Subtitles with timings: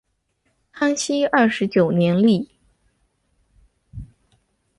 [0.71, 2.49] 康熙二十九年立。